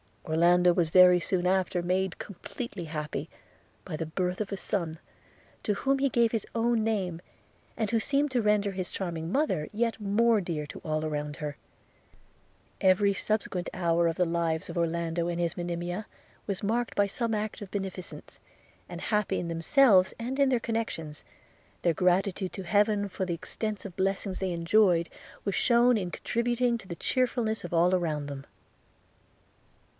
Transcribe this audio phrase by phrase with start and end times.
[0.25, 3.29] Orlando was very soon after made completely happy
[3.85, 4.97] by the birth of a son,
[5.63, 7.21] to whom he gave his own name,
[7.75, 11.55] and who seemed to render his charming mother yet more dear to all around her.
[12.79, 16.07] Every subsequent hour of the lives of Orlando and his Monimia
[16.47, 18.39] was marked by some act of beneficence;
[18.87, 21.23] and happy in themselves and in their connections,
[21.81, 25.09] their gratitude to Heaven for the extensive blessings they enjoyed,
[25.45, 28.45] was shewn in contributing to the cheerfulness of all around them.